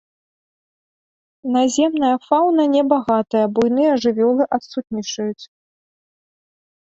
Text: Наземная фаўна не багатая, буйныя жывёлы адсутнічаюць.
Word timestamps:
Наземная 1.55 2.13
фаўна 2.27 2.65
не 2.75 2.81
багатая, 2.93 3.43
буйныя 3.59 3.91
жывёлы 4.07 4.43
адсутнічаюць. 4.59 5.45